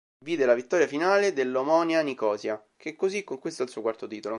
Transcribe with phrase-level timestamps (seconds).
[0.25, 4.29] Vide la vittoria finale dell'Omonia Nicosia, che così conquistò il suo quarto titolo.